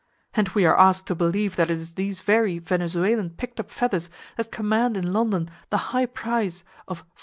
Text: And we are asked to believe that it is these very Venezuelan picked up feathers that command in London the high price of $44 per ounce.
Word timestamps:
And 0.33 0.49
we 0.55 0.65
are 0.65 0.75
asked 0.79 1.05
to 1.09 1.13
believe 1.13 1.57
that 1.57 1.69
it 1.69 1.77
is 1.77 1.93
these 1.93 2.21
very 2.21 2.57
Venezuelan 2.57 3.29
picked 3.29 3.59
up 3.59 3.69
feathers 3.69 4.09
that 4.35 4.51
command 4.51 4.97
in 4.97 5.13
London 5.13 5.47
the 5.69 5.77
high 5.93 6.07
price 6.07 6.63
of 6.87 7.01
$44 7.01 7.01
per 7.03 7.09
ounce. 7.09 7.11